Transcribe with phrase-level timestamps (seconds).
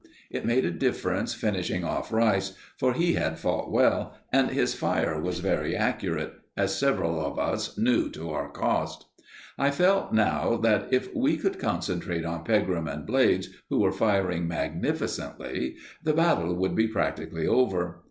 [0.31, 5.21] It made a difference finishing off Rice, for he had fought well, and his fire
[5.21, 9.05] was very accurate, as several of us knew to our cost.
[9.59, 14.47] I felt now that if we could concentrate on Pegram and Blades, who were firing
[14.47, 17.99] magnificently, the battle would be practically over.